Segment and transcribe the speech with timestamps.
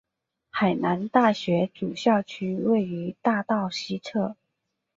[0.49, 4.35] 海南大学主校区位于大道西侧。